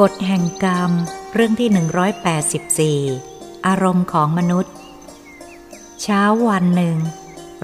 [0.00, 0.92] กฎแห่งกรรม
[1.34, 4.74] เรื่องที่ 184 อารมณ์ของมนุษย์
[6.02, 6.96] เช้าวันหนึ่ง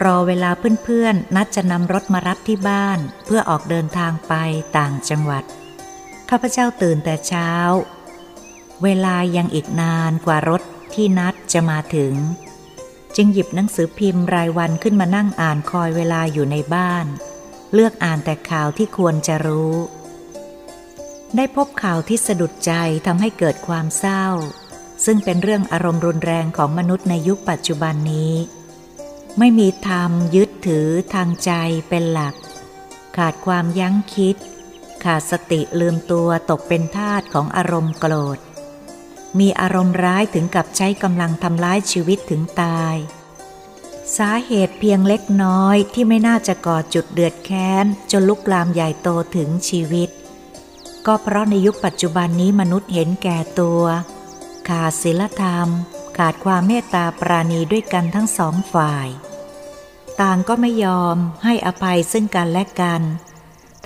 [0.05, 0.51] รอเวลา
[0.85, 4.35] เพื่อนๆ นัดจะนำรถมารับที่บ้านเพื่อออกเดินทางไป
[4.77, 5.45] ต่างจังหวัด
[6.31, 7.51] ข้าพเจ้าตื่นแต่เช้า
[8.83, 10.63] เวลายังอีกนานกว่ารถ
[10.95, 12.15] ที่นัดจะมาถึง
[13.17, 17.07] จึงหยิบหนังสือพิมพ์รายวันขึ้นมานั่งอ่านคอยเวลาอยู่ในบ้าน
[17.75, 19.75] เลือกอ่านแต่ข่าวที่ควรจะรู้
[21.37, 22.73] ได้พบข่าวที่สะดุดใจ
[23.07, 24.27] ทำให้เกิดความเศร้า
[25.05, 28.35] ซึ่งเป็นเรื่องอารมณ์รุนแรงของมนุษย์ในยุคปัจจุบันนี้
[29.39, 31.53] ไม่มีธรรมยึดถือทางใจ
[31.89, 32.35] เป็นหลัก
[33.17, 34.37] ขาดความยั้งคิด
[35.05, 38.39] ขาดสติลืมตัวตกเป็นทาสของอารมณ์โกรธ
[39.39, 42.97] มีอารมณ์ร้ายถึงกับใช้กำลังทำร้ายชีวิตถึงตาย
[44.17, 50.11] สาเหตุเพียงเล็กน้อยที่ไม่น่าจะก่อจุดเดือดแค้นจนลุกลามใหญ่โตถึงชีวิต
[51.07, 53.83] ก็เพราะในยุคปัจจุบันนี้มนุษย์เห็นแก่ตัว
[54.69, 55.69] ขาดศีลธรรม
[56.19, 59.09] ขาดความเมตตาปราณีด้วยกันทั้งสองฝ่าย
[60.21, 63.03] ต่างก็ไม่ยอมให้อภัยซึ่งกันและกัน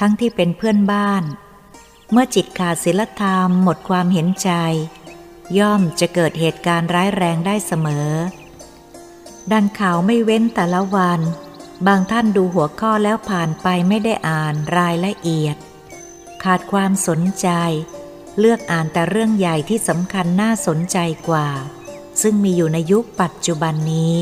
[0.00, 1.22] ทั้งที่เป็นเพื่อนบ้าน
[2.10, 4.50] เมื่อจิตขาดศีลธรรมหมดความเห็นใจ
[5.58, 8.08] ย่อมจะเกิดเหตุการณ์ร้ายแรงได้เสมอ
[9.50, 11.20] ดันข่าวไม่เว้นแต่ละวัน
[11.86, 15.56] บางท่านดูหัวข้อแล้วผ่านไปไม่ได้อ่านรายละเอียด
[16.44, 17.48] ขาดความสนใจ
[18.38, 21.48] เลือกอ่านแต่เรื่องใหญ่ที่สำคัญน่าสนใจกว่า
[22.22, 24.14] ซึ่งมีอยู่ในยุคปัจจุบันนี้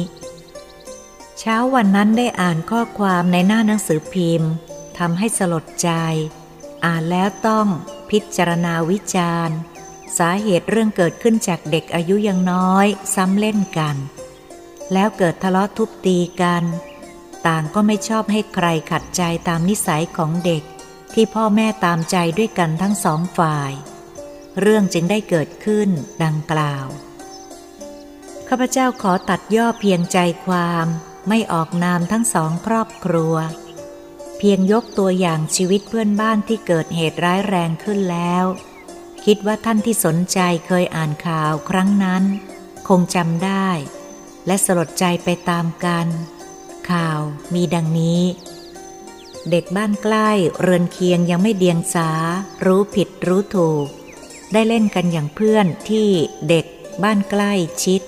[1.38, 4.52] เช้าวันนั้นได้อ่านข้อความในหน้าหนังสือพิมพ์
[4.98, 5.90] ทำให้สลดใจ
[6.84, 7.66] อ่านแล้วต้อง
[8.10, 9.56] พิจารณาวิจารณ์
[10.18, 13.96] สาเหตุเรื่องเกิดขึ้นจากเด็กอายุยังน้อย ซ้ำเล่นกัน
[14.92, 16.64] แล้วเกิดทะเลาะทุบตีกัน
[17.46, 20.62] ต่างก็ไม่ชอบให้ใครขัดใจตามนิสัยของเด็ก
[21.14, 23.72] ที่พ่อแม่ตามใจด้วยกันทั้งสองฝ่าย
[24.60, 25.88] เรื่องจึงได้เกิดขึ้น
[26.24, 26.86] ดังกล่าว
[28.48, 30.86] ข้าพเจ้าขอตัดย่อเพียงใจความ
[31.28, 33.34] ไม่ออกนามทั้งสองครอบครัว
[34.38, 38.44] เพียงยกตัวอย่างชีวิตเพื่อนบ้านที่เกิดเหตุร้ายแรงขึ้นแล้ว
[39.24, 42.24] คิดว่าท่านที่สนใจเคยอ่านข่าวครั้งนั้น
[42.88, 43.68] คงจำได้
[44.46, 46.06] และสลดใจไปตามกัน
[46.90, 47.20] ข่าว
[47.54, 48.22] มีดังนี้
[49.50, 50.30] เด็กบ้านใกล้
[50.60, 52.10] เรือนเคียงยังไม่เดียงสา
[52.64, 53.86] รู้ผิดรู้ถูก
[54.52, 56.08] ได้เล่นกันอย่างเพื่อนที่
[56.48, 56.64] เด็ก
[57.02, 57.52] บ้านใกล้
[57.84, 58.00] ชิด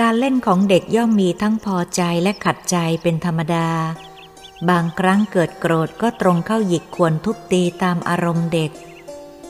[0.00, 3.68] การเล่นของเด็กย่อมมีทั้งพอใจและขัดใจเป็นธรรมดา
[4.68, 8.70] บางครั้งเกิดโกรธก็ตรงเข้าหยิกควรทุบตีตามอารมณ์เด็ก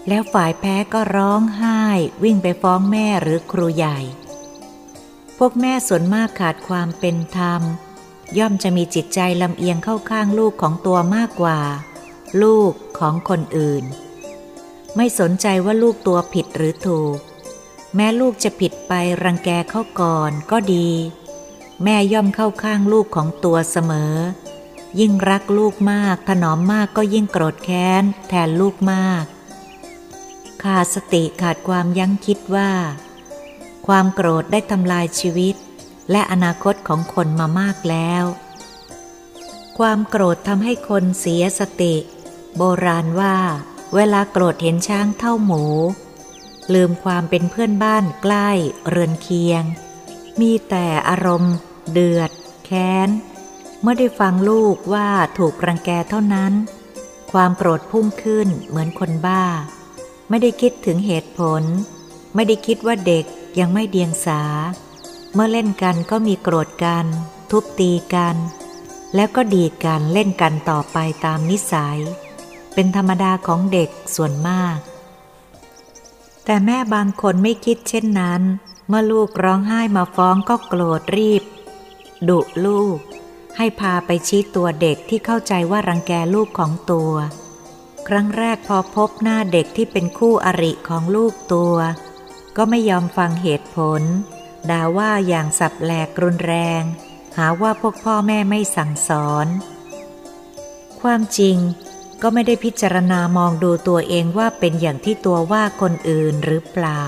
[0.09, 1.81] แล้วฝ่ายแพ้ก็ร้องไห้
[2.23, 3.99] วิ่งไปฟ้องแม่หรือครูใหญ่
[5.39, 7.63] พวกแม่ส่วนมากขาดความเป็นธรรม
[8.39, 11.59] ย่อมจะมีจิตใจลำเอียงเข้าข้างลูกของตัวมากกว่า
[12.43, 13.85] ลูกของคนอื่น
[14.97, 17.19] ไม่สนใจว่าลูกตัวผิดหรือถูก
[17.95, 18.93] แม้ลูกจะผิดไป
[19.25, 20.89] รังแกเข้าก่อนก็ดี
[21.85, 24.15] แม่ย่อมเข้าข้างลูกของตัวเสมอ
[25.01, 29.25] ยิ่งรักลูกมากถนอมมากก็ยิ่งโกรธแค้นแทนลูกมาก
[30.63, 32.71] ขาดสติขาดความยั้งคิดว่า
[33.87, 35.57] ความโกรธได้ทำลายชีวิต
[36.11, 38.25] และอนาคตของคนมามากแล้ว
[39.79, 41.95] ความโกรธทำให้คนเสียสติ
[42.57, 43.37] โบราณว่า
[43.95, 45.65] เวลาโกรธเห็นช้างเท่าหมู
[46.75, 48.49] ลืมความเป็นเพื่อนบ้านใกล้
[48.89, 49.63] เรือนเคียง
[50.41, 51.55] มีแต่อารมณ์
[51.93, 52.31] เดือด
[52.65, 53.09] แค้น
[53.81, 55.09] เมื่อได้ฟังลูกว่า
[55.39, 56.53] ถูกรังแกเท่านั้น
[57.33, 59.45] ความโกรธพุ่งขึ้นเหมือนคนบ้า
[60.29, 61.63] ไม่ได้คิดถึงเหตุผล
[62.35, 63.25] ไม่ได้คิดว่าเด็ก
[63.59, 64.43] ยังไม่เดียงสา
[65.39, 67.07] เมื่อเล่นกันก็มีโกรธกัน
[67.51, 68.37] ทุบตีกัน
[69.15, 71.99] แล้วก็ดีกันเล่นกันต่อไปตามนิสัย
[72.75, 74.79] เป็นธรรมดาของเด็กส่วนมาก
[76.45, 78.43] แต่แม่บางคนไม่คิดเช่นนั้น
[78.89, 81.43] เมื่อลูกร้องไห้มาฟ้องก็โกรธรีบ
[82.29, 82.99] ดุลูก
[83.57, 87.13] ให้พาไปชี้ตัวเด็กที่เข้าใจว่ารังแกลูกของตัว
[88.09, 91.75] ครั้งแรกพอพบหน้าเด็กที่เป็นคู่อริของลูกตัว
[92.57, 94.03] ก็ไม่ยอมฟังเหตุผล
[94.71, 96.83] ด่าว่าอย่างสับแหลกรุนแรง
[97.37, 99.47] หาว่าพวกพ่อแม่ไม่สั่งสอน
[101.01, 101.57] ความจริง
[102.23, 107.03] ก็ไม่ได้พิจารณามองดูตัวเองว่าเป็นอย่างที่ตัวว่าคนอื่นหรือเปล่า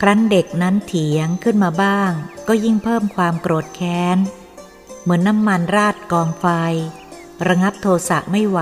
[0.00, 2.10] ครั้นเด็กนั้นเถียงขึ้นมาบ้าง
[2.48, 4.18] ก็ยิ่งเพิ่มความโกรธแค้น
[5.02, 6.46] เหมือนน้ำมันราดกองไฟ
[7.46, 8.60] ระงับโทสะไม่ไหว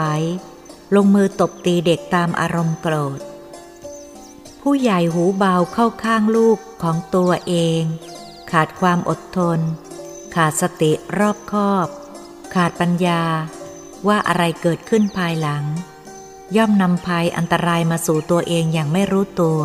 [0.94, 3.20] ลงมือตบตีเด็กตามอารมณ์โกรธ
[4.69, 7.82] ผู้ใหญ่หูเบาเข้าข้างลูกของตัวเอง
[8.52, 9.58] ขาดความอดทน
[10.34, 11.88] ขาดสติรอบคอบ
[12.55, 13.22] ขาดปัญญา
[14.08, 15.64] ว่าอะไรเกิดขึ้นภายหลัง
[16.56, 19.61] ย่อมนำภัยอันตรายมาสู่ตัวเองอย่างไม่รู้ตัว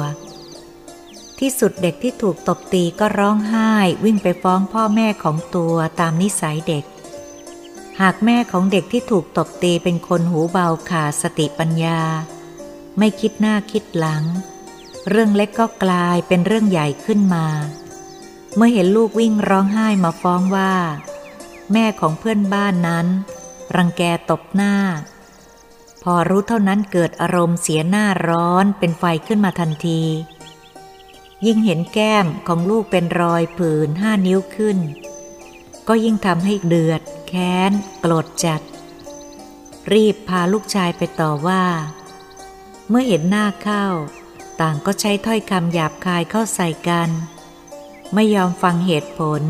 [1.39, 3.71] ที่สุดเด็กที่ถูกตบตีก็ร้องไห้
[4.05, 6.85] วิ่งไปฟ้องพ่อแม่ของตัวตามนิสัยเด็ก
[8.01, 12.01] หากแม่ของเด็กที่ถูกตบตีเป็นคนหูเบาขาดสติปัญญา
[12.97, 14.23] ไม่คิดหน้าคิดหลัง
[15.09, 17.45] เรื่องเล็กก็กลายเป็นเรื่องใหญ่ขึ้นมา
[18.55, 20.73] เมื่อเห็นลูกวิ่งร้องไห้มาฟ้องว่า
[21.71, 23.07] แม่ของเพื่อนบ้านนั้น
[23.75, 24.75] รังแกตบหน้า
[26.03, 30.01] พอรู้เท่านั้นเกิดอารมณ์เสียหน้าร้อนเป็นไฟขึ้นมาทันที
[31.45, 34.77] ยิ่งเห็นแก้มของลูกเป็นรอยผื่นห้านิ้วขึ้น
[35.87, 38.61] ก็ยิ่งทำให้เดือด แค้น โกรธจัด
[39.93, 41.63] รีบพาลูกชายไปต่อว่า
[42.89, 43.85] เมื่อเห็นหน้าเข้า
[44.61, 47.09] ต่างก็ใช้ถ้อยคำหยาบคายเข้าใส่กัน
[48.13, 49.41] ไม่ยอมฟังเหตุผล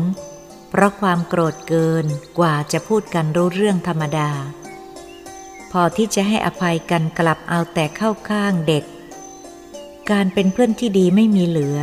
[0.70, 2.06] เพราะความโกรธเกิน
[2.38, 4.30] กว่าจะพูดกันรู้เรื่องธรรมดา
[5.72, 8.84] พอที่จะให้อภัยกันกลับเอาแต่เข้าข้างเด็ก
[10.10, 11.78] การเป็นเพื่อนที่ดีไม่มีเหลือ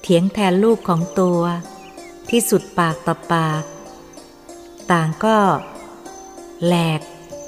[0.00, 1.40] เถียงแทนลูกของตัว
[2.30, 3.64] ที่สุดปากต่อปาก
[4.92, 5.36] ต่างก็
[6.64, 7.00] แหลก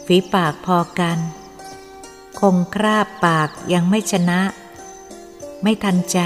[0.07, 1.19] ฝีปากพอกัน
[2.41, 4.41] คงคราบปากยังไม่ชนะ
[5.63, 6.21] ไม่ทันใจ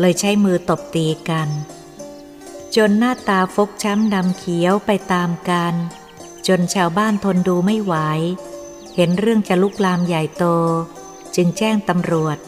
[0.00, 1.48] เลยใช้มือตบตีกัน
[2.76, 5.74] จนหน้าตาฟกช้ำดำเขียวไปตามกัน
[6.48, 7.94] จนชาวบ้านทนดูไม่ไหว
[8.94, 10.44] เห็นเรื่องจะลุกลามใหญ่โต
[11.36, 12.38] จึงแจ้งตำรวจ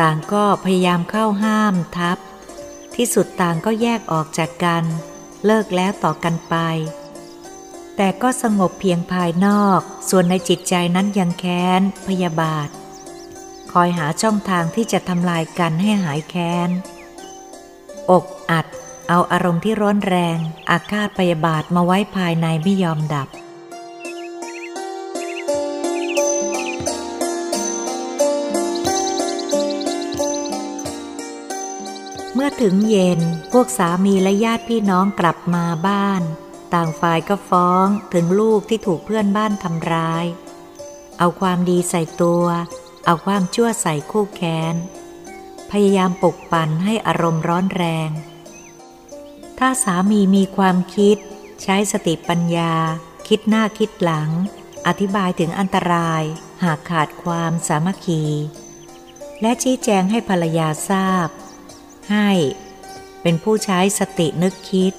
[0.00, 2.18] ต่างก็พยายามเข้าห้ามทับ
[2.94, 4.84] ที่สุดต่างก็แยกออกจากกัน
[5.46, 6.54] เลิกแล้วต่อกันไป
[8.00, 9.80] แต่ก็สงบเพียงภายนอก
[10.10, 12.68] ส่วนในจิตใจนั้นยังแค้น พยาบาท
[13.72, 16.70] คอยหาช่องทางที่จะทำลายกันให้หายแค้น
[18.10, 18.66] อกอัด
[19.08, 20.36] เอาอารมณ์ที่ร้อนแรง
[20.70, 23.28] อาฆาตพยาบาทมาไว้ภายในไม่ยอมดับ
[32.34, 33.20] เมื่อถึงเย็น
[33.52, 36.22] พวกสามีและญาติพี่น้องกลับมาบ้าน
[36.74, 40.24] ต่างฝ่ายก็ฟ้องถึงลูกที่ถูกเพื่อนบ้านทำร้าย
[41.18, 42.44] เอาความดีใส่ตัว
[43.06, 44.74] เอาความชั่วใส่คู่แค้น
[45.70, 48.10] พยายามปลุกปั่นให้อารมณ์ร้อนแรง
[49.58, 51.16] ถ้าสามีมีความคิด
[51.62, 52.74] ใช้สติปัญญา
[53.28, 54.30] คิดหน้าคิดหลัง
[54.86, 56.22] อธิบายถึงอันตราย
[56.62, 58.24] หากขาดความสามัคคี
[59.40, 61.28] และชี้แจงให้ภรรยาทราบ
[62.10, 62.30] ให้
[63.22, 64.92] เป็นผู้ใช้สตินึกคิด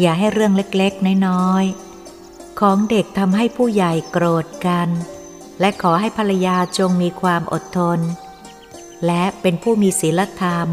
[0.00, 4.88] อย่าให้เรื่องเล็กๆ น้อยๆ ของเด็กทำให้ผู้ใหญ่โกรธกัน
[5.60, 8.00] และขอให้ภรรยาจงมีความอดทน
[9.06, 10.68] และเป็นผู้มีศีลธรรม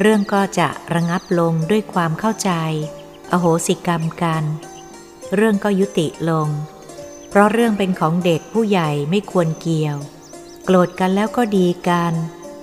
[0.00, 2.50] เรื่องก็จะระงับลงด้วยความเข้าใจ
[3.32, 4.44] อโหสิกรรมกัน
[5.34, 6.48] เรื่องก็ยุติลง
[7.28, 9.96] เพราะเรื่องเป็นของเด็กผู้ใหญ่ไม่ควรเกี่ยว
[10.64, 12.12] โกรธกันแล้วก็ดีกัน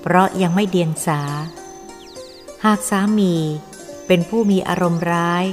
[0.01, 1.21] เพราะยังไม่เดียงสา
[2.65, 3.35] หากสามี
[4.07, 5.45] เป็นผู้มีอารมณ์ร้าย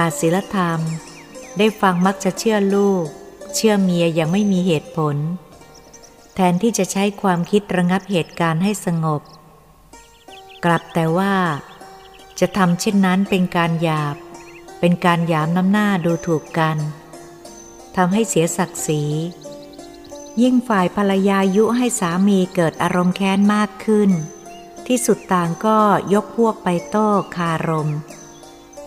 [0.00, 0.80] ขาดศีลธรรม
[1.58, 3.06] ได้ฟังมักจะเชื่อลูก
[3.54, 5.16] เชื่อเมียยังไม่มีเหตุผล
[6.34, 9.22] แทนที่จะใช้ความคิดระงับเหตุการณ์ให้สงบ
[10.64, 11.34] กลับแต่ว่า
[12.40, 14.16] จะทำเช่นนั้นเป็นการหยาบ
[14.80, 16.76] เป็นการหยามน้ำหน้าดูถูกกัน
[17.96, 19.02] ทำให้เสียศักดิ์ศรี
[20.42, 24.10] ยิ่งฝ่ายภรรยายุให้สามีเกิดอารมณ์แค้นมากขึ้น
[24.86, 25.78] ที่สุดต่างก็
[26.12, 27.90] ยกพวกไปโต้คารม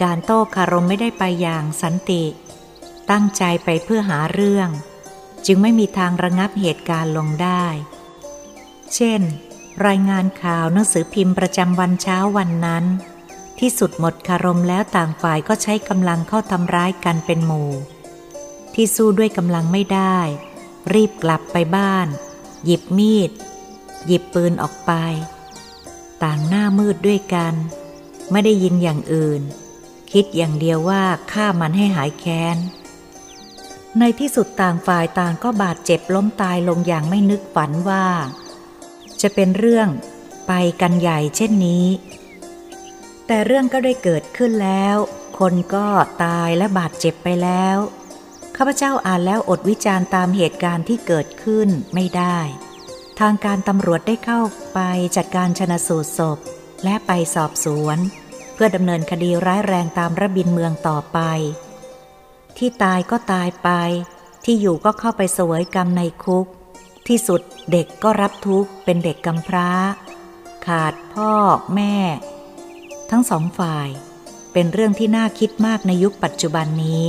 [0.03, 2.23] การโต้คารมไม่ได้ไปอย่างสันติ
[3.11, 4.69] ตั้งใจไปเพื่อหาเรื่อง
[5.45, 7.65] จึงไม่มีทางระงับเหตุการณ์ลงได้
[8.95, 9.21] เช่น
[9.87, 12.85] รายงานข่าวหนังสือพิมพ์ประจำวันเช้าวันนั้น
[13.59, 17.71] ที่สุดหมดคารมแล้วต่างฝ่ายก็ใช้กำลังเข้าทำร้ายกันเป็นหมู่
[18.73, 20.17] ที่สู้ด้วยกำลังไม่ได้
[20.93, 22.07] รีบกลับไปบ้าน
[22.65, 23.31] หยิบมีด
[24.05, 24.91] หยิบปืนออกไป
[26.23, 27.53] ต่างหน้ามืดด้วยกัน
[28.31, 29.41] ไม่ได้ยินอย่างอื่น
[30.11, 32.57] คิดอย่างเดียวว่าฆ่ามันให้หายแค้น
[33.99, 38.05] ในที่สุดต่างฝ่ายต่างก็บาดเจ็บล้มตายลงอย่างไม่นึกฝันว่า
[39.21, 39.89] จะเป็นเรื่อง
[40.47, 41.85] ไปกันใหญ่เช่นนี้
[43.27, 44.95] แต่เรื่องก็ได้เกิดขึ้นแล้ว
[45.39, 45.87] คนก็
[46.23, 47.77] ตายและบาดเจ็บไปแล้ว
[48.55, 52.39] ข้าพเจ้าอ่านแล้วอดวิจารณ์ตามเหตุการณ์ที่เกิดขึ้นไม่ได้
[53.19, 54.41] ทางการตำรวจได้เข้า
[54.73, 54.79] ไป
[55.15, 56.37] จัดการชนะสูตรศพ
[56.83, 57.97] และไปสอบสวน
[58.61, 61.19] พื่อดำเนินคดีร้ายแรงตามระบินเมืองต่อไป
[62.57, 63.69] ที่ตายก็ตายไป
[64.45, 66.45] ที่อยู่ก็เข้าไปสวยกรรมในคุก
[67.07, 69.69] ที่สุดเด็กก็รับทุกข์เป็นเด็กกำพร้า
[70.67, 71.33] ขาดพ่อ
[71.75, 71.95] แม่
[73.09, 73.89] ทั้งสองฝ่าย
[74.53, 77.05] เป็นเรื่องที่น่าคิดมากในยุคปัจจุบันนี้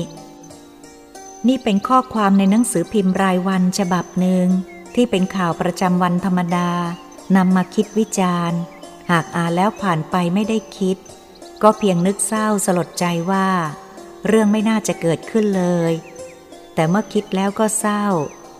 [1.49, 4.47] นี่เป็นข้อความในหนังสือพิมพ์รายวันฉบับหนึ่ง
[4.95, 6.71] ที่เป็นข่าวประจำวันธรรมดา
[7.37, 8.59] นำมาคิดวิจารณ์
[9.11, 10.99] หากอ่านแล้วผ่านไปไม่ได้คิด
[11.63, 13.49] ก็เพียงนึกเศร้าสลดใจว่า
[14.27, 15.93] เรื่องไม่น่าจะเกิดขึ้นเลย
[16.75, 18.05] แต่เมื่อคิดแล้วก็เศร้า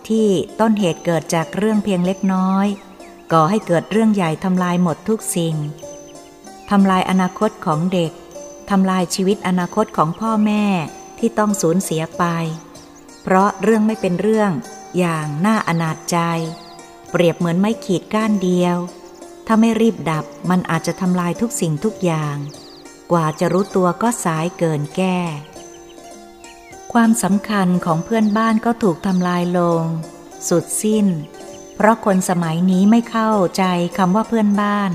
[0.07, 0.27] ที่
[0.59, 2.67] ต้นเหตุเกิดจากเรื่องเพียงเล็กน้อย
[3.31, 5.55] ก่อให้เกิดเรื่องใหญ่ทำลายหมดทุกสิ่ง
[6.69, 8.11] ทำลายอนาคตของเด็ก
[8.69, 10.65] ทำลายชีวิตอนาคตของพ่อแม่
[11.19, 12.23] ที่ต้องสูญเสียไป
[13.21, 14.51] เพราะเรื่องไม่เป็นเรื่อง
[14.97, 16.17] อย่างน่าอนาจใจ
[17.11, 18.77] เปรียบเหมือนไม่ขีดก้านเดียว
[19.47, 22.37] ถ้าไม่รีบดับมันอาจจะทำลายทุกสิ่งทุกอย่าง
[23.11, 25.19] กว่าจะรู้ตัวก็สายเกินแก้
[26.93, 29.83] ความสำคัญของเพื่อนบ้านก็ถูกทำลายลง
[30.49, 31.07] สุดสิ้น
[31.75, 33.63] เพราะคนสมัยนี้ไม่เข้าใจ
[33.97, 34.91] คำว่าเพื่อนบ้าน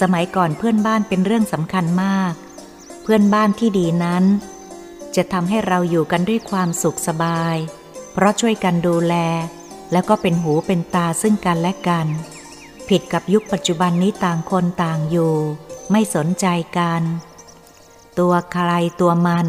[0.00, 2.32] สมัยก่อนเพื่อนบ้านเป็นเรื่องสำคัญมาก
[3.02, 4.24] เพื่อนบ้านที่ดีนั้น
[5.16, 7.56] จะทำให้เราอยู่กันด้วยความสุขสบาย
[8.12, 9.14] เพราะช่วยกันดูแล
[9.92, 12.06] แล้วก็เป็นหูเป็นตาซึ่งกันและกัน
[12.88, 15.34] ผิดกับยุคปัจจุบันนี้ต่างคนต่างอยู่
[15.90, 16.46] ไม่สนใจ
[16.78, 17.02] กัน
[18.18, 18.70] ตัวใคร
[19.00, 19.46] ตัวมัน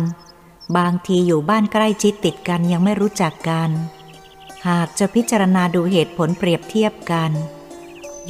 [0.78, 3.70] บางทีอยู่บ้านใกล้ชิดติดกันยังไม่รู้จักกัน
[4.68, 7.32] หากจะพิจารณาดูเหตุผลเปรียบเทียบกัน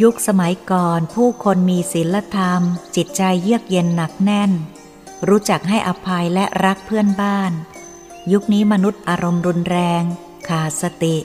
[0.02, 2.62] ยุคสมัยก่อนผู้คนมีศีลธรรม
[2.96, 4.52] จิตใจเยือกเย็นหนักแน่น
[5.28, 7.52] รู้จักให้อภัยและรักเพื่อนบ้าน
[8.32, 10.04] ยุคนี้มนุษย์อารมณ์รุนแรง
[10.48, 11.18] ขาดสติ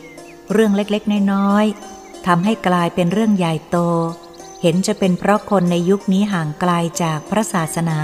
[0.52, 3.78] เรื่องเล็กๆน้อยๆทำให้กลายเป็นเรื่องใหญ่โต
[4.62, 8.00] เห็นจะเป็นเพราะคนในยุคนี้ห่างไกลาจากพระศาสนา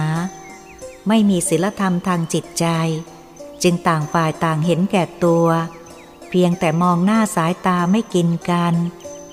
[1.13, 2.67] ไม่มีศีลธรรมทางจิตใจ
[3.63, 5.47] จึงต่างฝ่ายต่างเห็นแก่ตัว
[6.31, 8.75] เพียงแต่มองหน้าสายตาไม่กินกัน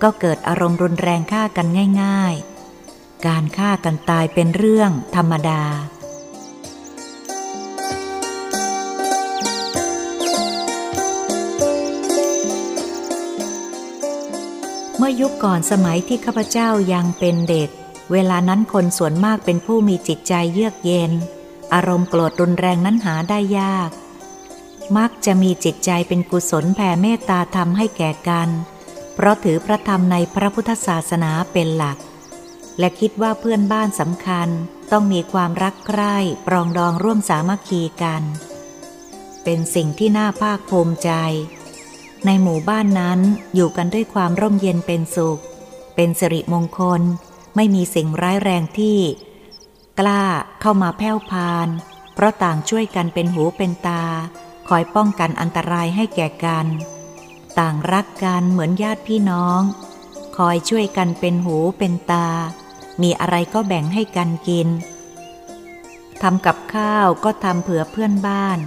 [0.01, 1.67] ก็เกิดอารมณ์รุนแรงฆ่ากัน
[2.01, 2.33] ง่าย
[2.79, 5.63] ๆ การฆ่ากันตายเป็นเรื่องธรรมดา
[14.97, 17.69] เมื่อยุคก่อนสมัยที่ข้าพเจ้ายังเป็นเด็ก
[18.11, 21.13] เวลานั้นคนส่วนมากเป็นผู้มีจิตใจเยือกเย็น
[21.73, 23.91] อารมณ์โกรธรุนแรงนั้นหาได้ยาก
[24.97, 28.49] มักจะมีจิตใจเป็นกุศลแผ่เมตตาธรรมให้แก่กัน
[29.13, 31.97] เพราะถือพระธรรมในพระพุทธศาสนาเป็นหลัก
[32.79, 34.47] และคิดว่าเพื่อนบ้านสำคัญ
[34.91, 36.15] ต้องมีความรักใคร่
[36.47, 38.23] ปรองดองร่วมสามัคคีกัน
[39.43, 41.11] เป็นสิ่งที่น่าภาคภูมิใจ
[42.25, 43.19] ในหมู่บ้านนั้น
[43.55, 45.41] อยู่กันด้วยความร่มเย็นเป็นสุข
[45.95, 47.01] เป็นสิริมงคล
[47.55, 48.99] ไม่มีสิ่งร้ายแรงที่
[49.99, 50.23] กล้า
[50.61, 51.67] เข้ามาแผ่วพาน
[52.13, 54.03] เพราะต่างช่วยกันเป็นหูเป็นตา
[54.69, 56.67] คอยป้องกันอันตรายให้แก่กัน
[57.59, 59.61] ต่างรักกันเหมือนญาติพี่น้อง
[60.37, 62.29] คอยช่วยกันเป็นหูเป็นตา
[63.01, 64.67] มีอะไรก็แบ่งให้กันกิน
[66.21, 68.57] ทำกับข้าวก็ทำเผื่อเพื่อนบ้าน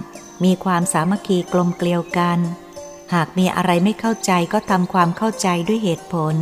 [0.43, 2.39] มีความสามัคคีกลมเกลียวกัน
[3.13, 6.35] หากมีอะไรไม่เข้าใจก็ทำความเข้าใจด้วยเหตุผล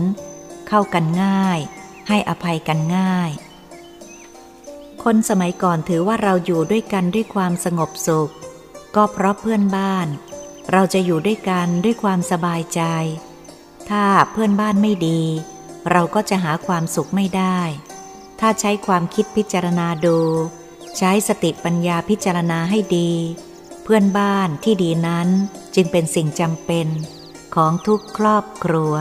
[0.67, 1.59] เข้ากันง่าย
[2.07, 3.31] ให้อภัยกันง่าย
[5.03, 8.31] คนสมัยก่อนถือว่าเราอยู่ด้วยกันด้วยความสงบสุข
[8.95, 10.07] ก็เพราะเพื่อนบ้าน
[10.71, 12.81] เราจะอยู่ด้วยกันด้วยความสบายใจ
[13.89, 15.21] ถ้าเพื่อนบ้านไม่ดี
[15.91, 17.59] เราก็จะหาความสุขไม่ได้
[18.39, 20.19] ถ้าใช้ความคิดพิจารณาดู
[20.97, 23.11] ใช้สติปัญญาพิจารณาให้ดี
[23.83, 25.27] เพื่อนบ้านที่ดีนั้น
[25.75, 26.87] จึงเป็นสิ่งจำเป็น
[27.55, 28.93] ของทุกครอบครัว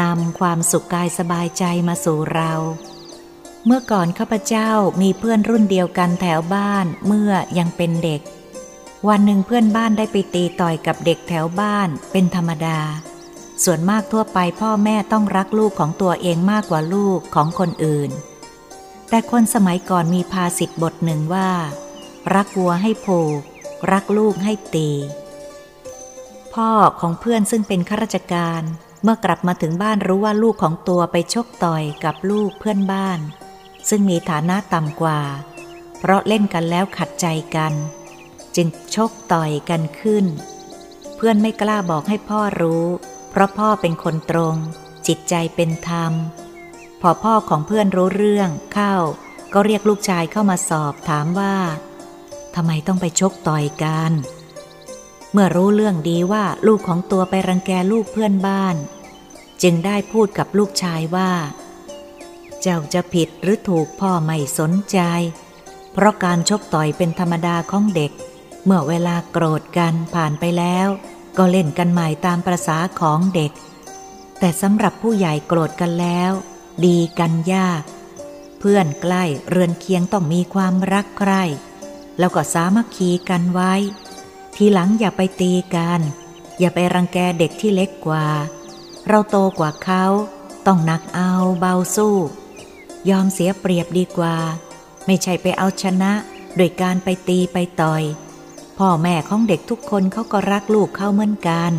[0.00, 2.52] นำความสุขกายสบายใจมาสู่เรา
[3.66, 4.70] เมื่อก่อนข้าพเจ้า
[5.02, 8.20] มีเพื่อนรุ่นเดียวกันแถวบ้านเมื่อยังเป็นเด็ก
[9.08, 12.80] วันหนึ่งเพื่อนบ้านได้ไปตีต่อยกับเด็กแถวบ้านเป็นธรรมดา
[13.64, 18.10] ส่วนมากทั่วไปพ่อแม่ต้องรักลูกของตัวเองมากกว่าลูกของคนอื่น
[19.08, 21.50] แต่คนสมัยก่อนมีภาษิตบทหนึ่งว่า
[22.34, 23.40] รักวัวให้ผูก
[23.92, 24.90] รักลูกให้ตี
[26.54, 28.62] พ่อของเพื่อนซึ่งเป็นข้าราชการ
[29.02, 33.18] เมื่อกลับมาถึงบ้านรู้ว่าลูกของตัวไปชกต่อยกับลูกเพื่อนบ้าน
[33.88, 35.20] ซึ่งมีฐานะต่ำกว่า
[35.98, 37.72] เพราะเล่นกันแล้วขัดใจกัน
[38.56, 40.26] จึงชกต่อยกันขึ้น
[41.16, 42.86] เพื่อนไม่กล้าบอกให้พ่อรู้
[43.30, 44.56] เพราะพ่อเป็นคนตรง
[45.06, 46.12] จิตใจเป็นธรรม
[47.00, 48.94] พอพ่อของเพื่อนรู้เรื่องเข้า
[49.52, 51.56] ก็เรียกลูกชายเข้ามาสอบถามว่า
[52.54, 54.12] ทำไมต้องไปชกต่อยกัน
[55.32, 58.76] เมื่อรู้เรื่องดีว่าลูกของตัวไปรังแกลูกเพื่อนบ้าน
[59.62, 61.30] จึงได้พูดกับลูกชายว่า
[62.62, 64.98] เจ้าจะผิดหรือถูกพ่อไม่สนใจ
[65.92, 68.12] เพราะการชกต่อยเป็นธรรมดาของเด็ก
[68.64, 70.88] เมื่อเวลาโกรธกันผ่านไปแล้ว
[71.38, 73.52] ก็เล่นกันใหม่ตามประษาของเด็ก
[74.38, 76.32] แต่สำหรับผู้ใหญ่โกรธกันแล้ว
[76.86, 77.82] ดีกันยาก
[78.58, 81.42] เพื่อนใกล้เรือนเคียงต้องมีความรักใคร่
[82.18, 83.72] แล้วก็สามัคคีกันไว้
[84.54, 86.00] ทีหลังอย่าไปตีกัน
[86.58, 88.26] อย่าไปรังแกเด็กที่เล็กกว่า
[89.08, 90.04] เราโตกว่าเขา
[90.66, 92.16] ต้องหนักเอาเบาสู้
[93.10, 94.36] ยอมเสียเปรียบดีกว่า
[95.06, 96.12] ไม่ใช่ไปเอาชนะ
[96.56, 98.02] โดยการไปตีไปต่อย
[98.78, 101.72] พ่อแม่ของเด็กทุกคนเขาก็รักลูกเขาเหมือนกัน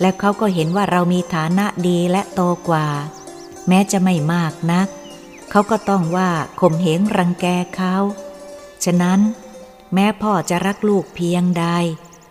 [0.00, 2.86] และเขาก็เห็นว่าเรามีฐานะดีและโตกว่า
[3.68, 4.88] แม้จะไม่มากนัก
[5.50, 6.30] เขาก็ต้องว่า
[6.60, 7.96] ข่มเหงรังแกเขา
[8.84, 9.20] ฉะนั้น
[9.94, 11.66] แม้พ่อจะรักลูกเพียงใด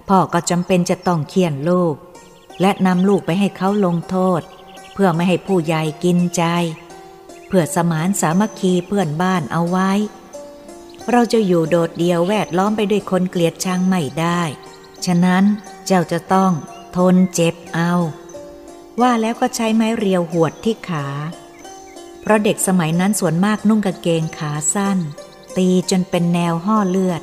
[0.09, 1.95] พ่อก็จำเป็นจะต้องเคี่ยนลูก
[2.61, 4.41] และนำลูกไปให้เขาลงโทษ
[4.93, 6.43] เพื่อไม่ให้ผู้ใหญ่กินใจ
[7.47, 9.91] เพื่อสมานสามัคคีเพื่อนบ้านเอาไว้
[11.11, 14.41] เราจะอยู่โดดเดียวแวดล้อมไปด้วยคนเกลียดชังไม่ได้
[15.05, 15.43] ฉะนั้น
[15.85, 16.51] เจ้าจะต้อง
[16.95, 17.93] ทนเจ็บเอา
[19.01, 21.07] ว่าแล้วก็ใช้ไม้เรียวหวดที่ขา
[22.21, 24.97] เพราะเด็กสมัยนั้นส่วนมากนุ่งกางเกงขาสั้น
[25.57, 27.21] ตีจนเป็นแนวห่อเลือด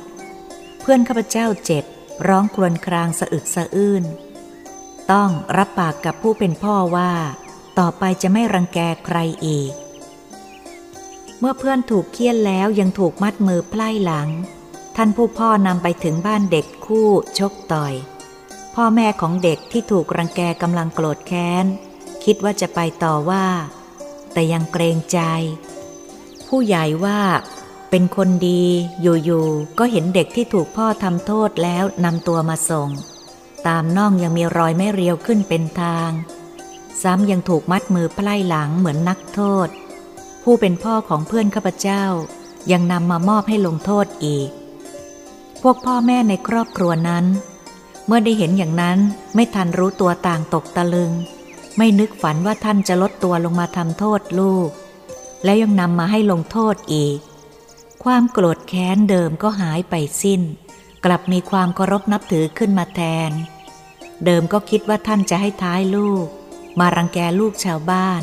[0.81, 1.83] เพื่อนข้าพเจ้าเจ็บ
[2.27, 4.03] ร้องครวญครางสะอึกสะอื้น
[5.11, 7.13] ต้องรับปากกับผู้เป็นพ่อว่า
[7.79, 9.73] ต่อไปจะไม่รังแกใครอีก
[11.45, 14.29] มื่อเพื่อนถูกเคี่ยนแล้วยังถูกมัดมือไพล่หลัง
[14.95, 17.09] ท่านผู้พ่อนำไปถึงบ้านเด็กคู่
[17.39, 17.93] ชกต่อย
[18.75, 21.65] พ่อแม่ของเด็กที่ถูกรังแกกำลังโกรธแค้น
[22.23, 23.45] คิดว่าจะไปต่อว่า
[24.33, 25.19] แต่ยังเกรงใจ
[26.47, 27.19] ผู้ใหญ่ว่า
[27.89, 28.63] เป็นคนดี
[29.01, 32.89] อยู่ๆก็เห็นเด็กที่ถูกพ่อทำโทษแล้วนำตัวมาส่ง
[33.67, 36.11] ตามน่องยังมีรอยไม่เรียวขึ้นเป็นทาง
[37.01, 39.67] ซ้ำยังถูกมัดมือไพล่หลังเหมือนนักโทษ
[40.43, 42.03] ผู้เป็นพ่อของเพื่อนข้าพเจ้า
[42.71, 44.49] ยังนำมามอบให้ลงโทษอีก
[45.61, 47.25] พวกพ่อแม่ในครอบครัวนั้น
[48.07, 48.99] เมื่อได้เห็นอย่างนั้น
[49.35, 51.11] ไม่ทันรู้ตัวต่างตกตะลึง
[51.77, 54.69] ไม่นึกฝันว่าท่านจะลดตัวลงมาทำโทษลูก
[55.43, 57.17] แล้วยังนำมาให้ลงโทษอีก
[58.03, 60.41] ความโกรธแค้นเดิมก็หายไปสิ้น
[61.05, 63.31] กลับมีความเคารพนับถือขึ้นมาแทน
[64.25, 66.25] เดิมก็คิดว่าท่านจะให้ท้ายลูก
[66.79, 68.21] มารังแกลูกชาวบ้าน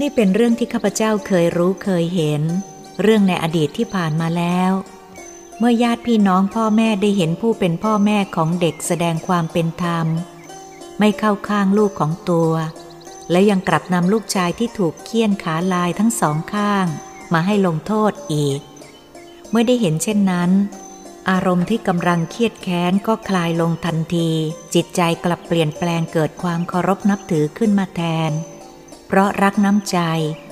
[0.00, 2.42] นี่เป็นเรื่องที่ข้าพเจ้าเคยรู้เคยเห็น
[3.02, 4.72] เรื่องในอดีตที่ผ่านมาแล้ว
[5.58, 10.06] เมื่อญาติพี่น้องพ่อแม่ได้เห็นผู้เป็นพ่อแม่ของเด็กแสดงความเป็นธรรม
[10.98, 12.52] ไม่เข้าข้างลูกของตัว
[13.30, 16.86] และยังกลับนำลูกชายที่ถูกเคี่ยนขาลายทั้งสองข้าง
[17.32, 18.60] มาให้ลงโทษอีก
[19.50, 20.50] เมื่อได้เห็นเช่นนั้น
[21.30, 24.30] อารมณ์ที่กำลังเครียดแค้นก็คลายลงทันที
[24.74, 28.32] จิตใจกลับเปลี่ยนแปลงเกิดความเคารพนับถือขึ้นมาแทน
[29.16, 29.98] ราะรักน้ำใจ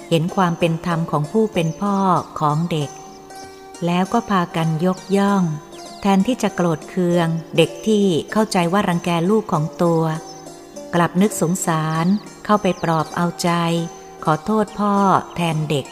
[0.09, 1.97] เห็นความเป็นธรรมของผู้เป็นพ่อ
[2.41, 2.91] ของเด็ก
[3.87, 5.43] แล้วก็พากันยกย่อง
[6.01, 10.03] แทนที่จะโกรธเคือง เด็กที่เข้าใจว่ารังแกลูกของตัว
[10.95, 12.07] กลับนึกสงสาร
[12.45, 13.51] เข้าไปปลอบเอาใจ
[14.25, 14.95] ขอโทษพ่อ
[15.37, 15.87] แทนเด็ก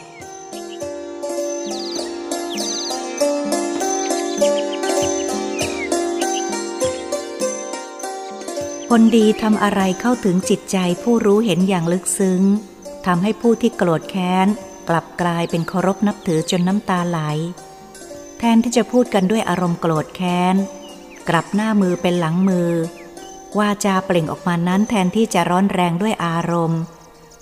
[8.94, 12.42] คนดีทำอะไรเข้าถึงจิตใจผู้รู้เห็นอย่างลึกซึ้ง
[13.06, 14.46] ทำให้ผู้ที่โกรธแค้น
[14.88, 17.18] กลับกลายเป็นเคารพนับถือจนน้ำตาไหล
[18.38, 20.56] แทนที่จะพูดกันด้วยอารมณ์โกรธแค้น
[21.28, 22.70] กลับหน้ามือเป็นหลังมือ
[23.58, 26.80] ว่าจาเปล่งออกมานั้นแทนที่จะร้อนแรงด้วยอารมณ์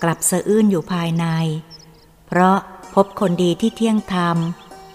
[0.03, 1.25] กลับสะอื้นอยู่ภายใน
[2.27, 2.57] เพราะ
[2.95, 4.37] พบคนดีที่เที่ยงธรรม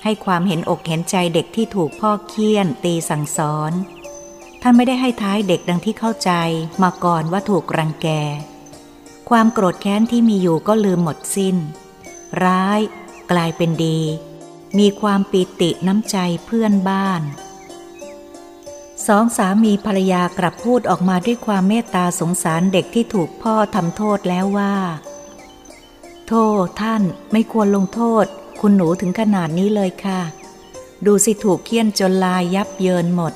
[0.03, 3.73] ให้ความเห็นอกเห็นใจเด็กที่ถูกพ่อเคี่ยนตีสั่งสอน
[4.66, 6.31] ท่านไม่ได้ให้ท้ายเด็กดังที่เข้าใจ
[6.83, 8.09] มาก่อนว่าถูกรังแก
[9.29, 11.57] ความโกรธแค้นที่มีอยู่ก็ลืมหมดสิ้น
[12.44, 12.81] ร้าย
[13.31, 14.00] กลายเป็นดี
[14.79, 17.22] มีความปีติน้ำใจเพื่อนบ้าน
[19.07, 24.74] สองสามีภรรยากลับพูดออกมาด้วยความเมตตาสงสารเด็กที่ถูกพ่อทำโทษแล้วว่า
[26.29, 28.27] โทษท่านไม่ควรลงโทษ
[28.61, 30.20] คุณหนูถึงขนาดนี้เลยค่ะ
[31.07, 33.35] ดูสิถูกเคี่ยนจนลายยับเยินหมด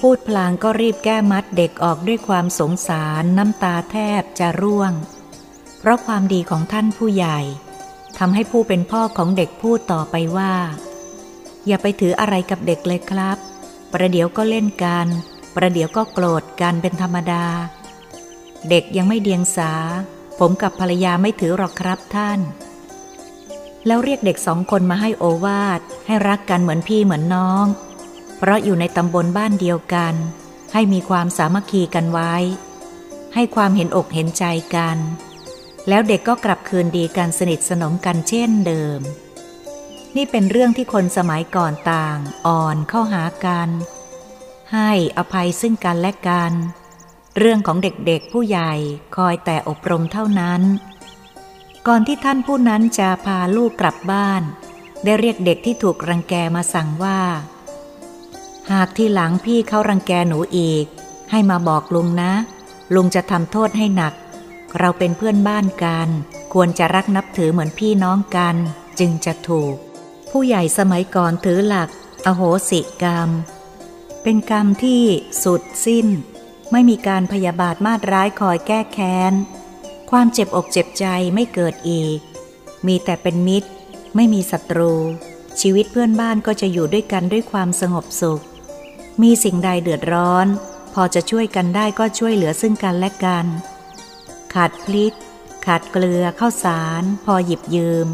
[0.00, 4.92] พูดพลางก็รีบแก้มัดเด็กออกด้วยความสงสารน้ำตาแทบจะร่วง
[5.78, 7.38] เพราะความดีของท่านผู้ใหญ่
[8.18, 10.54] ทำให้ผู้เป็นพ่อของเด็กพูดต่อไปว่า
[11.66, 13.38] อย่าไปถืออะไรกับเด็กเลยครับ
[13.92, 15.06] ประเดี๋ยวก็เล่นกัน
[15.54, 17.44] ประเดี๋ยวก็โกรธกันเป็นธรรมดา
[18.68, 19.72] เด็กยังไม่เดียงสา
[20.38, 22.40] ผมกับภรรยาไม่ถือหรอกครับท่าน
[23.86, 27.66] แล้วเรียกเด็กสองคนมาให้โอวาทให้รักกันเหมือนพี่เหมือนน้อง
[28.40, 30.14] เพราะอยู่ในตำบลบ้านเดียวกัน
[30.72, 32.34] ให้มีความสามัคคีกันไว้
[33.34, 34.96] ให้ความเห็นอกเห็นใจกัน
[35.88, 39.00] แล้วเด็กก็กลับคืนดีกันสนิทสนมกันเช่นเดิม
[40.16, 43.68] นี่เป็นเรื่องที่คนสมัยก่อนต่าง อ่อนเข้าหากัน
[44.72, 46.52] ให้อภัยซึ่งกันและกัน
[47.38, 48.72] เรื่องของเด็กๆผู้ใหญ่
[49.16, 50.62] คอยแต่อบรมเท่านั้น
[51.86, 54.42] ก่อนที่ท่านผู้นั้นจะพาลูกกลับบ้าน
[55.04, 57.20] ได้เรียกเด็กที่ถูกรังแกมาสั่งว่า
[58.72, 60.84] หากที่หลังพี่เขารังแกหนูอีก
[61.30, 62.32] ให้มาบอกลุงนะ
[62.94, 64.14] ลุงจะทำโทษให้หนัก
[64.78, 66.08] เราเป็นเพื่อนบ้านกัน
[66.52, 68.56] ควรจะรักนับถือเหมือนพี่น้องกัน
[68.98, 69.74] จึงจะถูก
[70.30, 71.88] ผู้ใหญ่สมัยก่อนถือหลัก
[72.26, 73.28] อโหสิกรรม
[74.22, 75.02] เป็นกรรมที่
[75.44, 76.06] สุดสิ้น
[76.72, 79.32] ไม่มีการพยาบาทมาดร้ายคอยแก้แค้น
[80.10, 82.18] ความเจ็บอกเจ็บใจไม่เกิดอีก
[82.86, 83.68] มีแต่เป็นมิตร
[84.16, 84.92] ไม่มีศัตรู
[85.60, 88.42] ชีวิตเพื่อนบ้านก็จะอยู่ด้วยกันด้วยความสงบสุข
[89.22, 90.46] มีสิ่งใดเดือดร้อน
[90.94, 93.46] พอจะช่วยกันได้ก็ช่วยเหลือซึ่งกันและกัน
[94.54, 95.14] ขาดพลิก
[95.66, 98.08] ขาดเกลือข้าวสาร พอหยิบยืม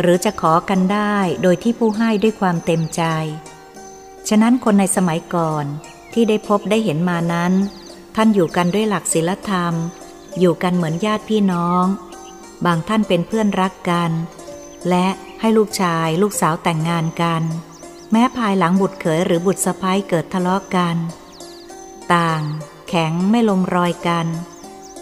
[0.00, 3.02] หรือจะขอกันได้โดยที่ผู้ให้ด้วยความเต็มใจ
[4.28, 5.64] ฉะนั้นคนในสมัยก่อน
[6.12, 7.52] ที่ได้พบได้เห็นมานั้น
[8.16, 9.74] ท่านอยู่กันด้วยหลักศีลธรรม
[10.38, 11.84] อยู่กันเหมือนญาติพี่น้อง
[12.66, 14.10] บางท่านเป็นเพื่อนรักกัน
[14.88, 15.06] และ
[15.40, 17.42] ให้ลูกชายลูกสาวแต่งงานกัน
[18.12, 20.96] แม้ภายหลังบุตรเขยหรือบุตรสะพ้ายเกิดทะเลาะกัน
[22.14, 22.42] ต่าง
[22.88, 24.26] แข็งไม่ลงรอยกัน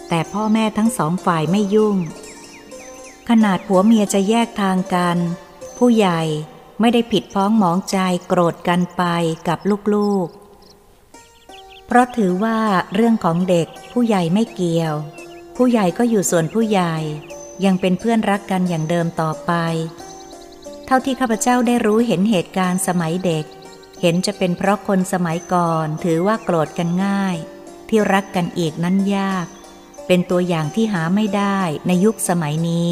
[0.09, 1.97] แต่พ่อแม่ทั้งสองฝ่ายไม่ยุ่ง
[3.29, 5.17] ขนาดผัวเมียจะแยกทางกัน
[5.77, 6.21] ผู้ใหญ่
[6.79, 9.03] ไม่ได้ผิดพ้องหมองใจโกรธกันไป
[9.47, 9.59] กับ
[9.93, 12.57] ลูกๆ เพราะถือว่า
[12.93, 14.93] เรื่องของเด็กผู้ใหญ่ไม่เกี่ยว
[15.55, 16.95] ผู้ใหญ่ก็อยู่ส่วนผู้ใหญ่
[17.65, 19.51] ยังเป็นเพื่อนรักกันอย่างเดิมต่อไป
[20.87, 23.45] เท่าที่ข้าพเจ้าได้รู้เห็นเหตุการณ์สมัยเด็ก
[24.01, 27.35] เห็นจะเป็นเพราะคนสมัยก่อนถือว่าโกรธกันง่าย
[27.89, 29.45] ที่รักกันอีกนั้นยาก
[30.07, 32.89] เป็นตัวอย่างที่หาไม่ได้ในยุคสมัยนี้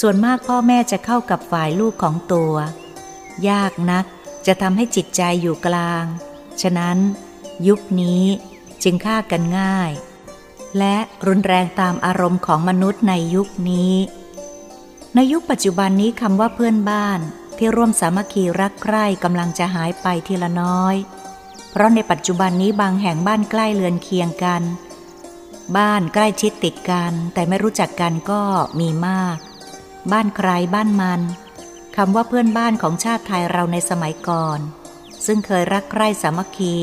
[0.00, 2.54] ส่วนมากพ่อแม่จะเข้ากับฝ่ายลูกของตัว
[3.48, 4.04] ยากนัก
[4.46, 6.04] จะทำให้จิตใจอยู่กลาง
[6.62, 6.98] ฉะนั้น
[7.68, 8.24] ยุคนี้
[8.82, 9.90] จึงฆ่ากันง่าย
[10.78, 13.94] และรุนแรงตามอารมณ์ของมนุษย์ในยุคนี้
[15.16, 17.20] ในยุคปัจจุบันนี้คำว่าเพื่อนบ้าน
[17.58, 20.94] ที่ร่วมสามัคคีรักใคร่กำลังจะหายไปทีละน้อย
[21.70, 24.62] เพราะในปัจจุบันนี้บางแห่งบ้านใกล้เรือนเคียงกัน
[25.76, 28.42] บ้านใกล้ชิดติดกัน แต่ไม่รู้จักกันก็
[28.80, 29.36] มีมาก
[30.12, 31.20] บ้านใครบ้านมัน
[31.96, 34.58] คำว่าเพื่อนบ้านของชาติไทยเราในสมัยก่อน
[35.26, 36.76] ซึ่งเคยรักใคร่สามัคคี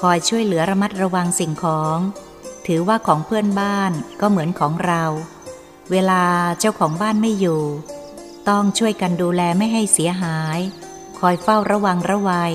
[0.00, 1.98] คอยช่วยเหลือระมัดระวังสิ่งของ
[2.66, 5.04] ถือว่าของเพื่อนบ้านก็เหมือนของเรา
[5.90, 6.22] เวลา
[6.58, 7.62] เจ้าของบ้านไม่อยู่
[8.48, 10.58] ต้องช่วยกันดูแลไม่ให้เสียหาย
[11.18, 12.52] คอยเฝ้าระวังระวัย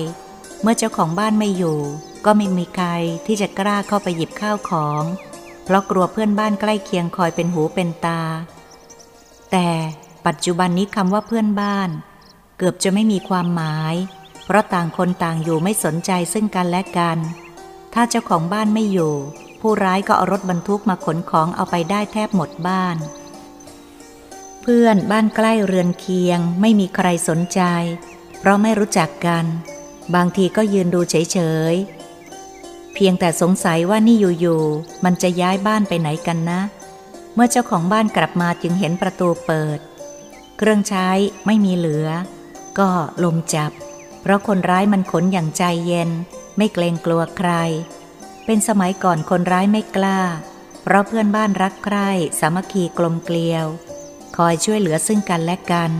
[0.62, 1.78] เมื่อเจ้าของบ้านไม่อยู่
[2.24, 2.88] ก็ไม่มีใคร
[3.26, 5.02] ที่จะกล้าเข้าไปหยิบข้าวของ
[5.64, 8.22] เพราะกลัวเพื่อนบ้านใกล้เคียงคอยเป็นหูเป็นตา
[9.50, 9.68] แต่
[10.26, 11.90] ปัจจุบันนี้คำว่าเพื่อนบ้าน
[12.58, 13.94] เกือบจะไม่มีความหมาย
[14.44, 17.18] เพราะต่างคนต่างอยู่ไม่สนใจซึ่งกันและกัน
[17.94, 19.14] ถ้าเจ้าของบ้านไม่อยู่
[19.60, 22.96] ผู้ร้ายก็เอารถบรรทุกมาขนของเอาไปได้แทบหมดบ้าน
[24.62, 27.60] เพื่อนบ้านใกล้เรือนเคียงไม่มีใครสนใจ
[28.38, 29.44] เพราะไม่รู้จักกัน
[30.14, 31.38] บางทีก็ยืนดูเฉ
[31.72, 36.60] ยๆ เพียงแต่สงสัยว่านี่อยู่ๆมันจะย้ายบ้านไปไหนกันนะ
[37.34, 39.78] เมื่อเจ้าของบ้านกลับมาจึงเห็นประตูเปิด
[40.58, 41.08] เครื่องใช้
[41.46, 42.08] ไม่มีเหลือ
[42.78, 42.90] ก็
[43.24, 43.72] ลมจับ
[44.20, 46.10] เพราะคนร้ายมันขนอย่างใจเย็น
[46.56, 47.50] ไม่เกรงกลัวใคร
[48.50, 50.20] เป็นสมัยก่อนคนร้ายไม่กล้า
[50.82, 53.66] เพราะเพื่อนบ้านรักใคร่สามัคคีกลมเกลียว
[54.36, 55.90] คอยช่วยเหลือซึ่งกันและกัน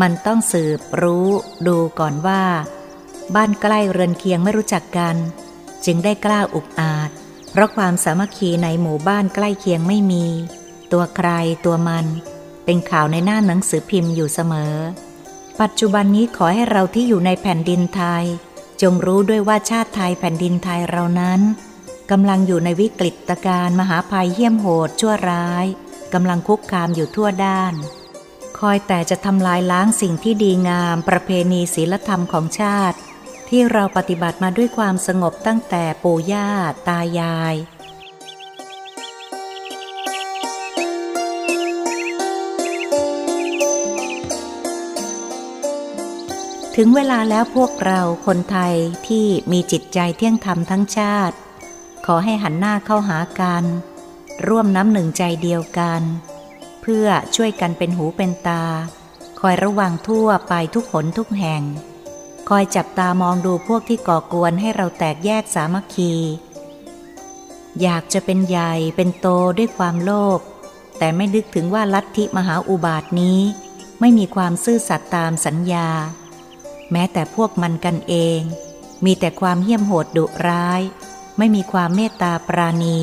[0.00, 1.28] มันต้องสืบรู้
[1.66, 2.42] ดูก่อนว่า
[3.34, 5.16] บ้านใกล้เรือนเคียงไม่รู้จักกัน
[5.84, 7.10] จึงได้กล้าอุกอาจ
[7.50, 10.26] เพราะความสามัคคีในหมู่บ้านใกล้เคียงไม่มี
[10.92, 11.28] ตัวใคร
[11.64, 12.06] ตัวมัน
[12.64, 14.74] เป็นข่าวในหน้าหนังสือพิมพ์อยู่เสมอ
[15.60, 18.26] ปัจจุบันนี้ขอให้เราที่อยู่ในแผ่นดินไทย
[18.82, 21.40] จงรู้ด้วยว่าชาติไทยแผ่นดินไทยเรานั้น
[22.10, 25.66] กำลังอยู่ในวิกฤตการมหาภัยเหี้ยมโหดชั่วร้าย
[26.14, 27.74] กำลังคุกคามอยู่ทั่วด้าน
[28.58, 32.98] คอยแต่จะทำลายล้างสิ่งที่ดีงามประเพณีศีลธรรมของชาติ
[33.48, 36.48] ที่เราปฏิบัติมาด้วยความสงบตั้งแต่ปู่ย่า
[36.88, 37.54] ตายาย
[46.80, 48.74] ถึงเวลาแล้วพวกเราคนไทย
[49.08, 51.36] ที่มีจิตใจเที่ยงธรรมทั้งชาติ
[52.06, 53.64] ขอให้หันหน้าเข้าหากัน
[54.48, 56.02] ร่วมน้ำหนึ่งใจเดียวกัน
[56.82, 58.64] เพื่อช่วยกันเป็นหูเป็นตา
[59.40, 61.62] คอยระวังทั่วไปทุกหนทุกแห่ง
[62.48, 66.12] คอยจับตามองดูพวกที่ก่อกวนให้เราแตกแยกสามัคคี
[67.82, 69.26] อยากจะเป็นใหญ่เป็นโต
[69.58, 70.40] ด้วยความโลภ
[70.98, 73.40] แต่ไม่นึกถึงว่าลัทธิมหาอุบาทนี้
[74.00, 75.88] ไม่มีความซื่อสัตย์ตามสัญญา
[76.92, 78.40] แม้แต่พวกมันกันเอง
[79.04, 80.80] มีแต่ความเหี้ยมโหดดุร้าย
[81.38, 82.98] ไม่มีความเมตตาปราณี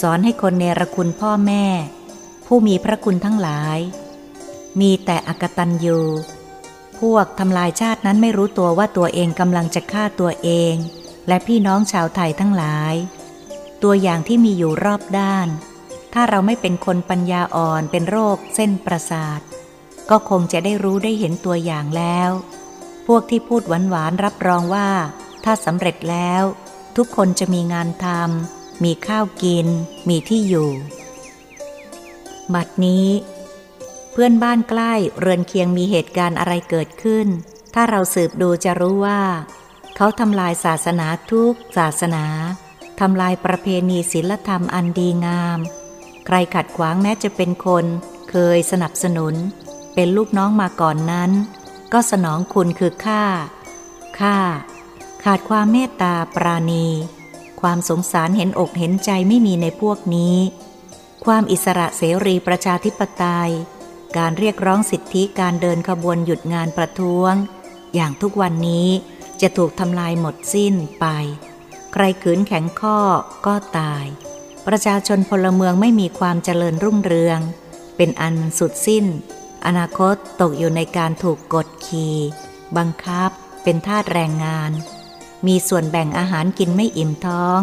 [0.00, 1.64] สอนให้คนเนรคุณพ่อแม่
[2.46, 3.78] ผู้มีพระคุณทั้งหลาย
[4.80, 6.00] มีแต่อกตันยู
[7.00, 10.74] พวกทำลายชาตินั้นไม่รู้ตัวว่าตัวเองกำลังจะฆ่าตัวเอง
[11.28, 12.94] และพี่น้องชาวไทยทั้งหลาย
[13.82, 15.48] ตัวอย่างที่มีอยู่รอบด้าน
[16.12, 19.40] ถ้าเราไม่เป็นคนปัญญาอ่อนเป็นโรคเส้นประสาท
[20.10, 22.30] ก็คงจะได้รู้ได้เห็นตัวอย่างแล้ว
[23.06, 24.88] พวกที่พูดหวานๆรับรองว่า
[25.44, 26.42] ถ้าสำเร็จแล้ว
[26.96, 29.66] ทุกคนจะมีงานทำมีข้าวกิน
[30.08, 30.70] มีที่อยู่
[32.54, 33.08] บัดนี้
[34.12, 37.26] เพื่อนบ้านใกล้เรือนเคียงมีเหตุการณ์อะไรเกิดขึ้น
[37.74, 39.22] ถ้าเราสืบดูจะรู้ว่า
[39.96, 42.24] เขาทำลายศาสนาทุกศาสนา
[43.00, 45.58] ทำลายประเพณีศีลธรรมอันดีงาม
[46.26, 47.84] ใครขัดขวางแม้จะเป็นคน
[48.30, 49.34] เคยสนับสนุน
[49.94, 51.30] เป็นลูกน้องมาก่อนนั้น
[51.92, 53.24] ก็สนองคุณคือฆ่า
[54.18, 54.38] ฆ่า
[55.24, 56.86] ขาดความเมตตาปราณี
[57.60, 60.36] ความสงสารเห็นอกเห็นใจไม่มีในพวกนี้
[61.24, 63.50] ความอิสระเสรีประชาธิปไตย
[64.18, 67.34] การเรียกร้องสิทธิการเดินขบวนหยุดงานประท้วง
[67.94, 68.88] อย่างทุกวันนี้
[69.40, 71.06] จะถูกทำลายหมดสิ้นไป
[71.92, 72.98] ใครขืนแข็งข้อ
[73.46, 74.06] ก็ตาย
[74.66, 77.40] ประชาชนพลเมืองไม่มีความเจริญรุ่งเรือง
[77.96, 79.04] เป็นอันสุดสิ้น
[79.64, 82.16] อนาคตตกอยู่ในการถูกกดขี่
[82.76, 83.30] บังคับ
[83.62, 84.70] เป็นทาสแรงงาน
[85.46, 87.60] มีส่วนแบ่งอาหารกินไม่อิ่มท้อง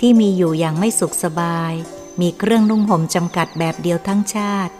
[0.00, 1.72] ที่มีอยู่อย่างไม่สุขสบาย
[2.20, 4.72] มีเครื่องนุ่งห่มจำกัดแบบเดียวทั้งชาติ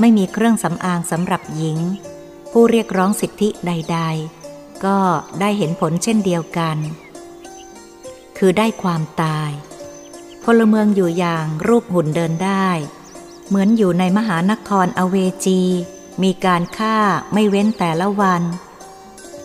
[0.00, 1.78] ไม่มีเครื่องสำอางสำหรับหญิง
[2.52, 3.98] ผู้เรียกร้องสิทธิใด
[4.40, 4.98] ๆ ก็
[5.40, 6.76] ได้เห็นผลเช่นเดียวกัน
[8.38, 9.50] คือได้ความตาย
[10.44, 12.68] พลเมืองอยู่อย่างรูปหุ่นเดินได้
[13.48, 15.62] เหมือนอยู่ในมหานครอเวจี
[16.22, 16.96] มีการฆ่า
[17.32, 18.42] ไม่เว้นแต่ละวัน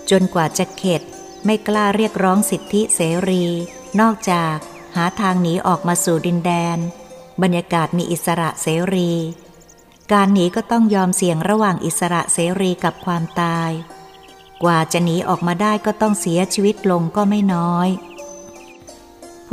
[0.09, 1.01] จนกว่าจะเข็ด
[1.45, 3.45] ไม่กล้าเรียกร้องสิทธิเสรี
[3.99, 4.55] นอกจาก
[4.95, 6.77] หาทางหนีออกมาสู่ดินแดน
[7.41, 9.11] บรรยากาศมีอิสระเสรี
[10.11, 13.71] การหนีก็ต้องยอมเสี่ยงระหว่างอิสระเสรีกับความตาย
[14.63, 17.87] กว่าจะหนีออกมาได้ก็ต้องเสียชีวิตลงก็ไม่น้อย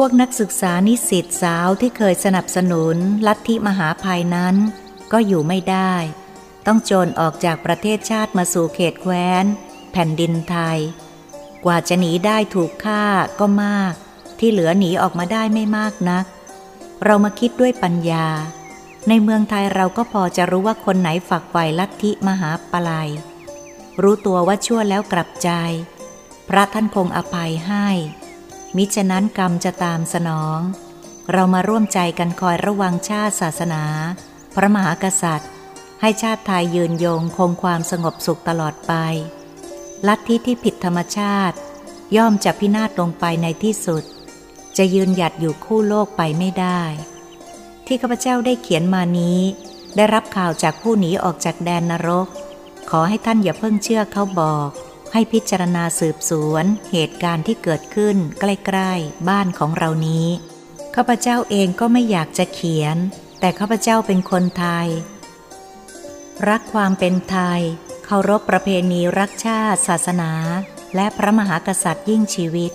[0.01, 4.57] พวกนักศึกษานิสิตสาวที่เคยสนับสนุนลัทธิมหาภัยนั้น
[5.13, 5.95] ก็อยู่ไม่ได้
[6.67, 9.45] ต้องโจรออกจากประเทศชาติมาสู่เขตแคว้น
[9.93, 10.79] แผ่นดินไทย
[11.65, 13.05] กว่าจะหนีได้ถูกฆ่า
[13.41, 13.95] ก็มาก
[14.39, 16.25] ที่เหลือหนีออกมาได้ไม่มากนัก
[17.05, 18.27] เรามาคิดด้วยปัญญา
[19.09, 23.09] ในเมืองไทยเราก็พอจะรู้ว่าคนไหนฝักใฝ่ลัทธิมหาปลาย
[24.03, 25.51] รู้ตัวว่าชั่วแล้วกลับใจ
[26.49, 27.89] พระท่านคงอภัยให้
[28.77, 30.59] มิฉะนั้นกรรมจะตามสนอง
[31.33, 33.85] เรามาร่วมใจกันคอยระวังชาติศาสนา
[34.55, 35.51] พระมหากษัตริย์
[36.01, 38.93] ให้ชาติไทยยืนยงคงความสงบสุขตลอดไป
[40.07, 41.57] ลัทธิที่ผิดธรรมชาติ
[42.17, 44.05] ย่อมจะพินาศลงไปในที่สุด
[44.77, 46.81] จะยืนหยัดอยู่คู่โลกไปไม่ได้
[47.87, 49.41] ที่ข้าพเจ้าได้เขียนมานี้
[49.97, 52.27] ได้รับข่าวจากผู้หนีออกจากแดนนรก
[52.91, 54.71] ขอให้ท่านอย่าเพิ่งเชื่อเขาบอก
[55.13, 60.27] ให้พิจารณาสืบสวนเหตุการณ์ที่เกิดขึ้นใกล้ๆ บ้านของเรานี้
[60.95, 62.97] ข้าพเจ้าเองก็ไม่อยากจะเขียน
[63.41, 64.89] แต่ข้าพเจ้าเป็นคนไทย
[66.49, 67.61] รักความเป็นไทย
[68.05, 70.33] เคารพประเพณีรักชาติ ศาสนา
[70.95, 72.73] และพระมหากษัตริย์ยิ่งชีวิต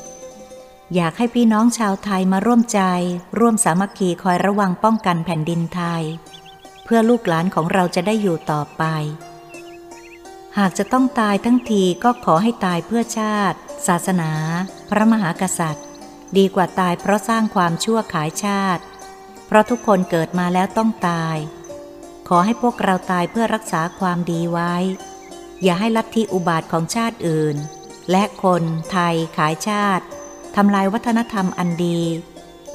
[0.96, 2.82] อยากให้พี่น้องชาวไทยมาร่วมใจ
[3.39, 6.04] ร่วมสามัคคีคอยระวังป้องกันแผ่นดินไทย
[6.84, 8.84] เพื่อลูกหลานของเราจะได้อยู่ต่อไป
[10.59, 14.31] หากจะต้องตายทั้งทีก็ขอให้ตายเพื่อชาติ ศาสนา
[14.89, 15.85] พระมหากษัตริย์
[16.37, 18.83] ดีกว่าตายเพราะสร้างความชั่วขายชาติ
[19.47, 21.37] เพราะทุกคนเกิดมาแล้วต้องตาย
[22.27, 24.73] ขอให้พวกเราตายเพื่อรักษาความดีไว้
[25.63, 27.55] อย่าให้ลัทธิอุบาทของชาติอื่น
[28.11, 30.05] และคนไทยขายชาติ
[30.55, 32.01] ทำลายวัฒนธรรมอันดี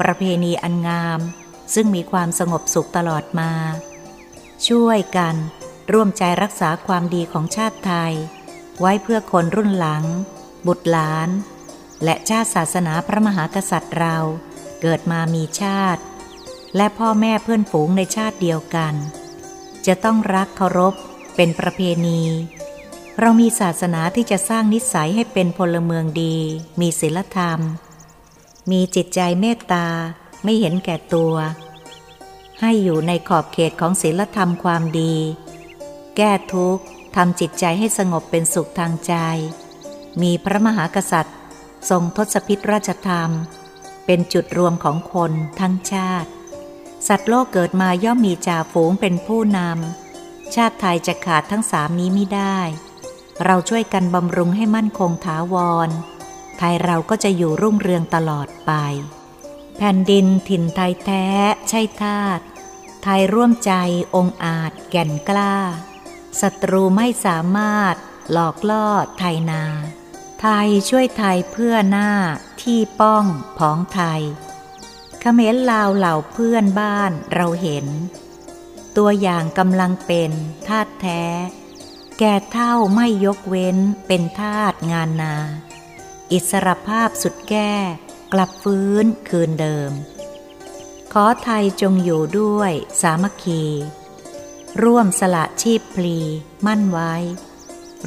[0.01, 1.21] ประเพณีอันงาม
[1.75, 3.53] ซึ่งมีความสงบสุขตลอดมา
[4.69, 5.35] ช่วยกัน
[5.93, 8.15] ร่วมใจรักษาความดีของชาติไทย
[8.81, 10.05] ไว้เพื่อคนรุ่นหลัง
[10.67, 11.29] บุตรหลาน
[12.05, 14.17] และชาติศาสนาพระมหากษัตริย์เรา
[14.81, 16.03] เกิดมามีชาติ
[16.77, 18.95] และพ่อแม่เพื่อนฝูงในชาติเดียวกัน
[19.87, 20.95] จะต้องรักเคารพ
[21.37, 22.23] เป็นประเพณี
[23.21, 26.37] เรามีศาสนาที่จะสร้างนิสัยให้เป็นพลเมืองดี
[26.81, 27.61] มีศีลธรรม
[28.71, 29.87] มีจิตใจเมตตา
[30.45, 31.35] ไม่เห็นแก่ตัว
[32.61, 35.15] ให้อยู่ในขอบเขตของศีลธรรมความดี
[36.19, 36.83] แก้ทุกข์
[37.17, 39.15] ทำจิตใจให้สงบเป็นสุขทางใจ
[40.23, 41.37] มีพระมหากษัตริย์
[41.91, 43.31] ทรงทศพิธราชธรรม
[44.07, 46.31] เป็นจุดรวมของคนทั้งชาติ
[47.09, 52.59] สัตว์โลกเกิดมาย่อมมีจ่าฝูงเป็นผู้นำ ชาติไทยจะขาดทั้งสามนี้ไม่ได้
[53.45, 55.55] เราช่วยกันบำรุงให้มั่นคงถาว
[55.87, 55.91] ร
[56.59, 58.73] ไทยเราก็จะอยู่รุ่งเรืองตลอดไป
[59.77, 61.27] แผ่นดินถิ่นไทยแท้
[61.69, 62.41] ใช่ทาต
[63.03, 63.73] ไทยร่วมใจ
[64.15, 65.57] องอาจแก่นกล้า
[66.41, 67.95] ศัตรูไม่สามารถ
[68.33, 68.89] หลอกล่อ
[69.19, 69.63] ไทยนา
[70.41, 72.11] ไทยช่วยไทยเพื่อหน้า
[72.63, 73.25] ที่ป้อง
[73.59, 74.23] ผองไทย
[75.21, 77.87] เขมรลาวเหล่าเพื่อนบ้านเราเห็น
[78.97, 80.31] ตัวอย่างกำลังเป็น
[80.69, 81.23] ทาตแท้
[82.19, 85.35] แก่เท่าไม่ยกเว้นเป็นทาตงานนา
[86.33, 87.73] อิสรภาพสุดแก้
[88.33, 89.93] กลับฟื้นคืนเดิม
[91.13, 93.65] ขอไทยจงอยู่ด้วยสามัคคี
[94.85, 96.19] ร่วมสละชีพพลี
[96.67, 97.15] มั่นไว้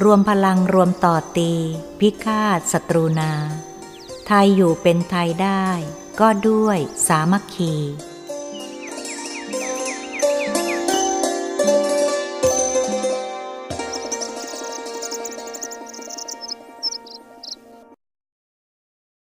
[0.02, 1.52] รวมพลังรวมต่อตี
[2.00, 3.32] พิฆาตศัตรูนา
[4.26, 5.66] ไทยอยู่เป็นไทยได้
[6.20, 7.74] ก็ด้วยสามัคคี